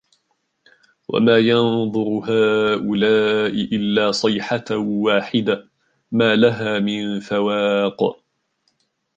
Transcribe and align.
وَمَا 1.09 1.37
يَنْظُرُ 1.37 2.09
هَؤُلَاءِ 2.29 3.51
إِلَّا 3.51 4.11
صَيْحَةً 4.11 4.63
وَاحِدَةً 4.75 5.69
مَا 6.11 6.35
لَهَا 6.35 6.79
مِنْ 6.79 7.19
فَوَاقٍ 7.19 8.19